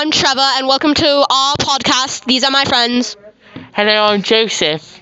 I'm 0.00 0.10
Trevor, 0.10 0.40
and 0.40 0.66
welcome 0.66 0.94
to 0.94 1.26
our 1.30 1.56
podcast. 1.56 2.24
These 2.24 2.42
are 2.44 2.50
my 2.50 2.64
friends. 2.64 3.18
Hello, 3.74 4.04
I'm 4.06 4.22
Joseph. 4.22 4.98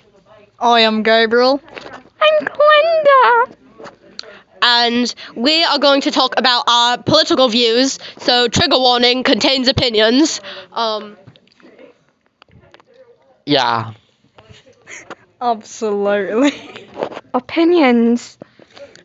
I 0.59 0.81
am 0.81 1.05
Gabriel. 1.05 1.61
I'm 2.21 2.47
Glenda. 2.47 3.55
And 4.61 5.15
we 5.37 5.63
are 5.63 5.79
going 5.79 6.01
to 6.01 6.11
talk 6.11 6.35
about 6.37 6.65
our 6.67 6.99
political 7.01 7.49
views. 7.49 8.01
So, 8.19 8.49
trigger 8.49 8.77
warning 8.77 9.23
contains 9.23 9.69
opinions. 9.69 10.41
Um, 10.73 11.17
Yeah. 13.47 13.93
Absolutely. 15.41 16.89
opinions. 17.33 18.37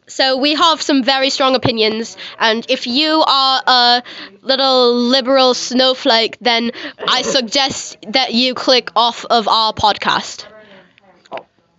So, 0.07 0.37
we 0.37 0.55
have 0.55 0.81
some 0.81 1.03
very 1.03 1.29
strong 1.29 1.55
opinions. 1.55 2.17
And 2.39 2.65
if 2.69 2.87
you 2.87 3.23
are 3.25 3.63
a 3.65 4.03
little 4.41 4.95
liberal 4.95 5.53
snowflake, 5.53 6.37
then 6.41 6.71
I 7.07 7.21
suggest 7.21 7.97
that 8.09 8.33
you 8.33 8.53
click 8.53 8.91
off 8.95 9.25
of 9.25 9.47
our 9.47 9.73
podcast. 9.73 10.45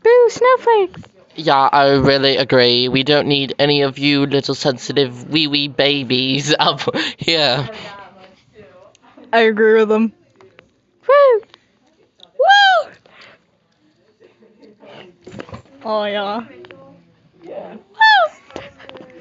Boo, 0.02 0.28
snowflakes. 0.30 1.02
Yeah, 1.36 1.68
I 1.72 1.90
really 1.96 2.36
agree. 2.36 2.88
We 2.88 3.02
don't 3.02 3.26
need 3.26 3.54
any 3.58 3.82
of 3.82 3.98
you 3.98 4.26
little 4.26 4.54
sensitive 4.54 5.28
wee 5.30 5.48
wee 5.48 5.68
babies 5.68 6.54
up 6.58 6.80
here. 7.18 7.68
I 9.32 9.40
agree 9.40 9.74
with 9.80 9.88
them. 9.88 10.12
Woo. 11.08 11.40
Woo! 12.38 12.92
Oh 15.84 16.04
yeah. 16.04 16.46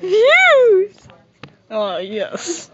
Views. 0.04 0.98
Oh 1.72 1.98
yes. 1.98 2.70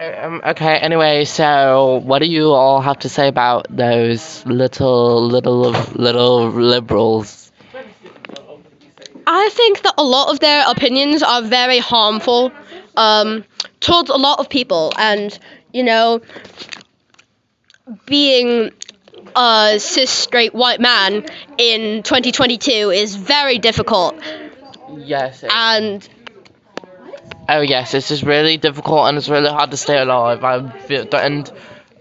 Um, 0.00 0.40
okay, 0.44 0.76
anyway, 0.78 1.24
so 1.24 2.00
what 2.04 2.18
do 2.18 2.26
you 2.26 2.46
all 2.50 2.80
have 2.80 2.98
to 3.00 3.08
say 3.08 3.28
about 3.28 3.66
those 3.70 4.44
little, 4.44 5.22
little, 5.28 5.70
little 5.94 6.48
liberals? 6.50 7.52
I 9.24 9.48
think 9.52 9.82
that 9.82 9.94
a 9.98 10.02
lot 10.02 10.30
of 10.32 10.40
their 10.40 10.64
opinions 10.68 11.22
are 11.22 11.42
very 11.42 11.78
harmful 11.78 12.50
um, 12.96 13.44
towards 13.78 14.10
a 14.10 14.16
lot 14.16 14.40
of 14.40 14.48
people, 14.48 14.92
and 14.98 15.38
you 15.72 15.84
know, 15.84 16.20
being 18.06 18.72
a 19.36 19.76
cis 19.78 20.10
straight 20.10 20.52
white 20.52 20.80
man 20.80 21.24
in 21.58 22.02
2022 22.02 22.90
is 22.90 23.14
very 23.14 23.58
difficult, 23.58 24.16
Yes. 24.96 25.44
it- 25.44 25.50
and 25.54 26.08
oh, 27.48 27.60
yes, 27.60 27.94
it's 27.94 28.08
just 28.08 28.22
really 28.22 28.56
difficult 28.56 29.08
and 29.08 29.18
it's 29.18 29.28
really 29.28 29.50
hard 29.50 29.70
to 29.70 29.76
stay 29.76 29.98
alive. 29.98 30.42
I'm 30.44 30.70
threatened 30.72 31.50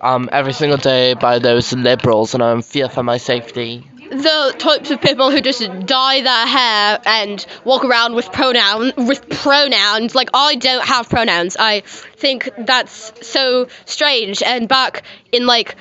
um, 0.02 0.30
every 0.32 0.54
single 0.54 0.78
day 0.78 1.14
by 1.14 1.40
those 1.40 1.74
liberals 1.74 2.34
and 2.34 2.44
I'm 2.44 2.62
fear 2.62 2.90
for 2.90 3.04
my 3.04 3.18
safety. 3.18 3.86
the 4.10 4.54
types 4.58 4.92
of 4.92 5.02
people 5.02 5.32
who 5.32 5.40
just 5.42 5.62
dye 5.86 6.22
their 6.22 6.46
hair 6.48 7.00
and 7.06 7.46
walk 7.64 7.86
around 7.86 8.14
with 8.14 8.30
pronoun 8.32 8.92
with 8.98 9.30
pronouns 9.30 10.14
like 10.14 10.30
I 10.34 10.56
don't 10.56 10.84
have 10.86 11.10
pronouns. 11.10 11.56
I 11.58 11.82
think 12.18 12.50
that's 12.58 13.14
so 13.26 13.68
strange. 13.86 14.44
And 14.44 14.68
back 14.68 15.04
in 15.32 15.46
like 15.46 15.78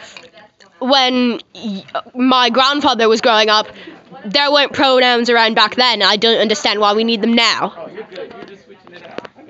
when 0.78 1.40
my 2.14 2.50
grandfather 2.50 3.08
was 3.08 3.20
growing 3.20 3.48
up, 3.48 3.66
there 4.24 4.50
weren't 4.52 4.72
pronouns 4.72 5.28
around 5.28 5.54
back 5.54 5.74
then. 5.76 6.02
I 6.02 6.16
don't 6.16 6.38
understand 6.40 6.78
why 6.80 6.94
we 6.94 7.04
need 7.04 7.22
them 7.22 7.34
now. 7.34 7.89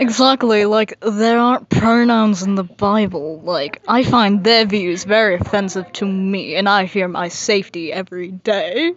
Exactly. 0.01 0.65
Like 0.65 0.99
there 1.01 1.39
aren't 1.39 1.69
pronouns 1.69 2.43
in 2.43 2.55
the 2.55 2.65
Bible. 2.65 3.41
Like 3.43 3.83
I 3.87 4.03
find 4.03 4.43
their 4.43 4.65
views 4.65 5.05
very 5.05 5.35
offensive 5.35 5.93
to 5.95 6.07
me, 6.07 6.57
and 6.57 6.69
I 6.69 6.87
fear 6.87 7.07
my 7.07 7.29
safety 7.29 7.93
every 7.93 8.31
day. 8.31 8.95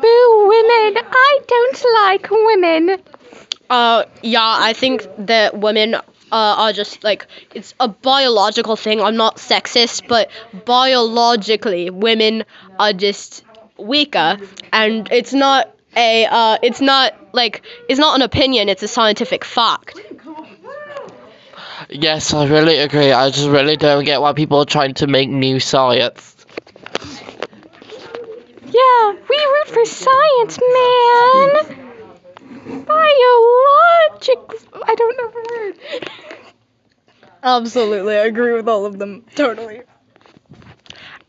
Boo, 0.00 0.46
women. 0.48 1.04
I 1.10 1.40
don't 1.46 1.84
like 1.94 2.30
women. 2.30 3.02
Uh, 3.68 4.04
yeah, 4.22 4.56
I 4.58 4.72
think 4.72 5.06
that 5.18 5.58
women 5.58 5.94
uh, 5.94 6.00
are 6.32 6.72
just 6.72 7.04
like 7.04 7.26
it's 7.54 7.74
a 7.80 7.88
biological 7.88 8.76
thing. 8.76 9.00
I'm 9.02 9.16
not 9.16 9.36
sexist, 9.36 10.08
but 10.08 10.30
biologically, 10.64 11.90
women 11.90 12.44
are 12.78 12.94
just 12.94 13.44
weaker, 13.76 14.38
and 14.72 15.08
it's 15.12 15.34
not 15.34 15.74
a 15.96 16.26
uh, 16.26 16.58
it's 16.62 16.80
not 16.80 17.14
like 17.38 17.62
it's 17.88 17.98
not 17.98 18.16
an 18.16 18.22
opinion. 18.22 18.68
It's 18.68 18.82
a 18.82 18.88
scientific 18.88 19.44
fact. 19.44 19.98
Yes, 21.88 22.34
I 22.34 22.46
really 22.46 22.78
agree. 22.78 23.12
I 23.12 23.30
just 23.30 23.48
really 23.48 23.76
don't 23.76 24.04
get 24.04 24.20
why 24.20 24.34
people 24.34 24.58
are 24.58 24.66
trying 24.66 24.94
to 24.94 25.06
make 25.06 25.30
new 25.30 25.60
science. 25.60 26.34
Yeah, 28.66 29.12
we 29.30 29.36
root 29.54 29.68
for 29.68 29.84
science, 29.86 30.58
man. 30.76 31.50
Biologic. 32.84 34.40
I 34.90 34.94
don't 34.94 35.16
know 35.16 35.30
the 35.30 35.42
word. 35.48 36.10
Absolutely, 37.42 38.16
I 38.16 38.26
agree 38.26 38.52
with 38.52 38.68
all 38.68 38.84
of 38.84 38.98
them. 38.98 39.24
Totally. 39.34 39.82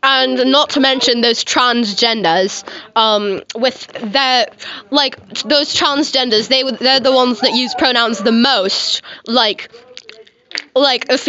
And 0.02 0.50
not 0.50 0.70
to 0.70 0.80
mention 0.80 1.20
those 1.20 1.44
transgenders 1.44 2.64
um 2.96 3.42
with 3.54 3.86
their 4.12 4.46
like 4.90 5.16
those 5.42 5.74
transgenders 5.74 6.48
they 6.48 6.62
they're 6.62 7.00
the 7.00 7.12
ones 7.12 7.40
that 7.40 7.52
use 7.54 7.74
pronouns 7.74 8.18
the 8.22 8.32
most. 8.32 9.02
Like 9.26 9.70
like 10.74 11.06
if 11.10 11.28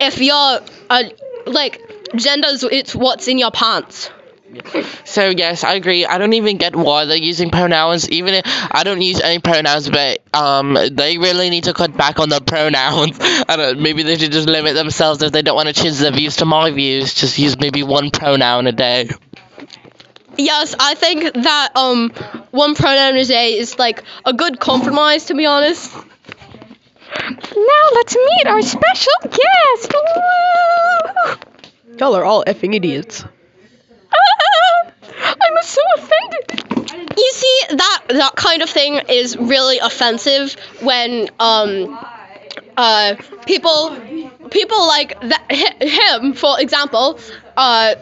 if 0.00 0.18
you're 0.20 0.60
uh, 0.90 1.04
like 1.46 1.80
genders 2.16 2.62
it's 2.64 2.94
what's 2.94 3.28
in 3.28 3.38
your 3.38 3.50
pants 3.50 4.10
So 5.04 5.28
yes, 5.30 5.64
I 5.64 5.74
agree. 5.74 6.06
I 6.06 6.18
don't 6.18 6.32
even 6.32 6.56
get 6.56 6.74
why 6.76 7.04
they're 7.04 7.16
using 7.16 7.50
pronouns. 7.50 8.08
Even 8.10 8.34
if 8.34 8.42
I 8.46 8.82
don't 8.84 9.00
use 9.00 9.20
any 9.20 9.38
pronouns, 9.38 9.88
but 9.90 10.22
um, 10.34 10.74
they 10.90 11.18
really 11.18 11.50
need 11.50 11.64
to 11.64 11.74
cut 11.74 11.96
back 11.96 12.18
on 12.18 12.28
the 12.28 12.40
pronouns. 12.40 13.18
I 13.48 13.56
don't. 13.56 13.80
Maybe 13.80 14.02
they 14.02 14.16
should 14.18 14.32
just 14.32 14.48
limit 14.48 14.74
themselves 14.74 15.22
if 15.22 15.32
they 15.32 15.42
don't 15.42 15.56
want 15.56 15.68
to 15.68 15.74
change 15.74 15.98
their 15.98 16.12
views 16.12 16.36
to 16.36 16.44
my 16.44 16.70
views. 16.70 17.14
Just 17.14 17.38
use 17.38 17.58
maybe 17.58 17.82
one 17.82 18.10
pronoun 18.10 18.66
a 18.66 18.72
day. 18.72 19.10
yes 20.38 20.74
i 20.80 20.94
think 20.94 21.34
that 21.34 21.68
um 21.76 22.10
one 22.52 22.74
pronoun 22.74 23.16
a 23.16 23.24
day 23.24 23.58
is 23.58 23.78
like 23.78 24.02
a 24.24 24.32
good 24.32 24.58
compromise 24.58 25.26
to 25.26 25.34
be 25.34 25.44
honest 25.46 25.92
Now 27.54 27.84
let's 27.94 28.16
meet 28.16 28.46
our 28.46 28.62
special 28.62 29.12
guest. 29.22 29.92
Woo! 29.94 31.34
Y'all 31.98 32.16
are 32.16 32.24
all 32.24 32.42
effing 32.46 32.74
idiots. 32.74 33.24
Ah, 34.12 34.92
I'm 35.40 35.62
so 35.62 35.80
offended. 35.98 37.01
You 37.16 37.30
see 37.32 37.60
that 37.70 38.02
that 38.08 38.36
kind 38.36 38.62
of 38.62 38.70
thing 38.70 39.00
is 39.08 39.36
really 39.36 39.78
offensive 39.78 40.54
when 40.80 41.28
um 41.38 41.98
uh 42.76 43.14
people 43.46 43.96
people 44.50 44.86
like 44.86 45.18
that 45.20 45.52
him 45.82 46.32
for 46.34 46.60
example 46.60 47.18
uh 47.56 47.94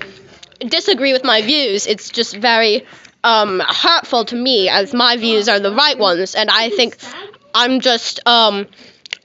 disagree 0.60 1.12
with 1.12 1.24
my 1.24 1.42
views 1.42 1.86
it's 1.86 2.10
just 2.10 2.36
very 2.36 2.86
um 3.24 3.60
hurtful 3.66 4.24
to 4.24 4.36
me 4.36 4.68
as 4.68 4.94
my 4.94 5.16
views 5.16 5.48
are 5.48 5.60
the 5.60 5.74
right 5.74 5.98
ones 5.98 6.34
and 6.34 6.50
i 6.50 6.70
think 6.70 6.96
i'm 7.54 7.80
just 7.80 8.20
um 8.26 8.66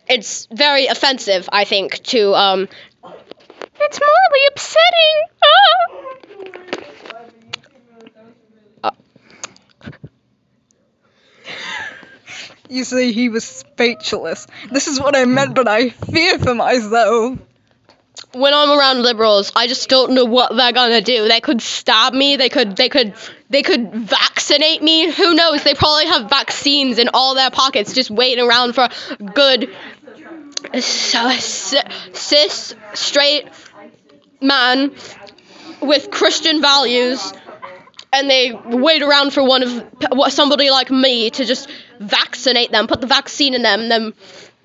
it's 0.08 0.48
very 0.52 0.88
offensive 0.88 1.48
i 1.52 1.64
think 1.64 2.02
to 2.04 2.34
um 2.34 2.68
It's 3.78 4.00
morally 4.00 4.46
upsetting. 4.52 5.18
Ah. 5.44 6.06
You 12.70 12.84
see, 12.84 13.12
he 13.12 13.30
was 13.30 13.44
speechless. 13.44 14.48
This 14.72 14.88
is 14.88 15.00
what 15.00 15.16
I 15.16 15.26
meant, 15.26 15.56
but 15.56 15.68
I 15.68 15.90
fear 15.90 16.40
for 16.40 16.56
myself. 16.56 17.38
when 18.34 18.54
I'm 18.54 18.78
around 18.78 19.02
liberals, 19.02 19.52
I 19.56 19.68
just 19.68 19.90
don't 19.90 20.14
know 20.14 20.26
what 20.26 20.56
they're 20.56 20.72
gonna 20.74 21.02
do. 21.02 21.28
They 21.28 21.40
could 21.40 21.62
stab 21.62 22.14
me. 22.14 22.36
They 22.36 22.50
could. 22.50 22.76
They 22.76 22.90
could. 22.90 23.14
They 23.50 23.62
could 23.62 23.94
vaccinate 23.94 24.82
me. 24.82 25.12
Who 25.12 25.36
knows? 25.36 25.64
They 25.64 25.74
probably 25.74 26.08
have 26.08 26.30
vaccines 26.30 26.98
in 26.98 27.10
all 27.14 27.36
their 27.36 27.52
pockets, 27.52 27.94
just 27.94 28.10
waiting 28.10 28.44
around 28.46 28.74
for 28.74 28.84
a 28.84 29.24
good, 29.24 29.70
cis, 30.80 31.76
cis 32.14 32.76
straight 32.94 33.48
man 34.42 34.94
with 35.82 36.10
Christian 36.10 36.62
values, 36.62 37.34
and 38.12 38.30
they 38.30 38.52
wait 38.54 39.02
around 39.04 39.34
for 39.34 39.44
one 39.44 39.64
of 39.64 40.34
somebody 40.34 40.72
like 40.72 40.90
me 40.90 41.30
to 41.30 41.46
just 41.46 41.70
vaccinate 42.00 42.72
them, 42.72 42.88
put 42.88 43.02
the 43.02 43.08
vaccine 43.08 43.54
in 43.54 43.62
them, 43.62 43.90
then 43.90 44.14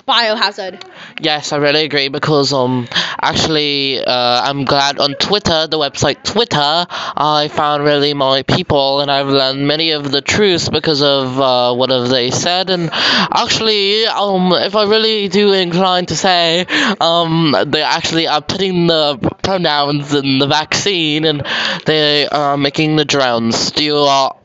biohazard. 0.09 0.83
Yes, 1.21 1.53
I 1.53 1.59
really 1.59 1.85
agree 1.85 2.09
because 2.09 2.53
um 2.53 2.89
actually 3.21 4.03
uh, 4.05 4.41
I'm 4.43 4.65
glad 4.65 4.99
on 4.99 5.15
Twitter, 5.15 5.67
the 5.69 5.79
website 5.79 6.25
Twitter, 6.25 6.87
I 6.89 7.49
found 7.53 7.85
really 7.85 8.15
my 8.15 8.43
people 8.43 9.01
and 9.01 9.11
I've 9.11 9.29
learned 9.29 9.67
many 9.67 9.93
of 9.93 10.11
the 10.11 10.21
truths 10.21 10.69
because 10.69 11.03
of 11.03 11.39
uh, 11.41 11.75
what 11.75 11.91
have 11.91 12.09
they 12.09 12.31
said 12.31 12.71
and 12.71 12.91
actually 12.93 14.07
um 14.07 14.53
if 14.53 14.75
I 14.75 14.85
really 14.89 15.29
do 15.29 15.53
incline 15.53 16.07
to 16.07 16.17
say 16.17 16.67
um 17.01 17.55
they 17.67 17.83
actually 17.83 18.27
are 18.27 18.43
putting 18.43 18.87
the 18.89 19.19
pronouns 19.43 20.15
in 20.15 20.39
the 20.39 20.47
vaccine 20.47 21.25
and 21.25 21.47
they 21.87 22.27
are 22.29 22.57
making 22.57 22.97
the 22.97 23.05
drones. 23.05 23.71
Do 23.73 23.85
you 23.85 23.93
do 23.93 24.40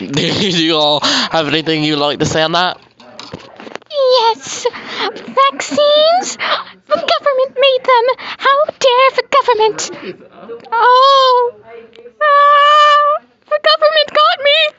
you 0.00 0.76
all 0.76 1.00
have 1.00 1.48
anything 1.48 1.84
you'd 1.84 1.98
like 1.98 2.18
to 2.18 2.26
say 2.26 2.42
on 2.42 2.52
that? 2.52 2.80
Yes, 3.90 4.66
vaccines. 5.02 6.36
The 6.86 7.00
government 7.00 7.52
made 7.56 7.84
them. 7.84 8.04
How 8.18 8.64
dare 8.66 9.10
the 9.16 9.26
government? 9.36 9.90
Oh, 10.72 11.54
ah, 12.22 13.22
the 13.46 13.60
government 13.70 14.08
got 14.12 14.36